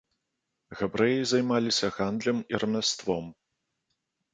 Габрэі 0.79 1.21
займаліся 1.33 1.93
гандлем 2.01 2.43
і 2.51 2.67
рамяством. 2.67 3.25